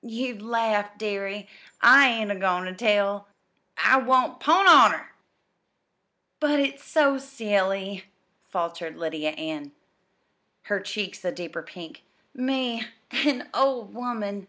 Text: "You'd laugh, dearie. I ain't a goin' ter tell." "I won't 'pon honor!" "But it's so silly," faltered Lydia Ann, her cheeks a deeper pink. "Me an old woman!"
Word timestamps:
"You'd 0.00 0.40
laugh, 0.40 0.96
dearie. 0.96 1.46
I 1.82 2.08
ain't 2.08 2.30
a 2.30 2.34
goin' 2.34 2.64
ter 2.64 2.72
tell." 2.72 3.28
"I 3.76 3.98
won't 3.98 4.40
'pon 4.40 4.66
honor!" 4.66 5.12
"But 6.40 6.60
it's 6.60 6.82
so 6.82 7.18
silly," 7.18 8.04
faltered 8.48 8.96
Lydia 8.96 9.32
Ann, 9.32 9.72
her 10.62 10.80
cheeks 10.80 11.22
a 11.26 11.30
deeper 11.30 11.62
pink. 11.62 12.04
"Me 12.32 12.86
an 13.10 13.50
old 13.52 13.92
woman!" 13.92 14.48